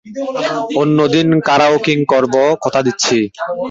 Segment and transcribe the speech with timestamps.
[0.75, 3.17] অন্যদিন কারাওকিং করব, কথা দিচ্ছি।